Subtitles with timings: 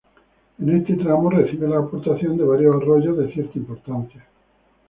[0.57, 4.25] En este tramo, recibe la aportación de varios arroyos de cierta importancia.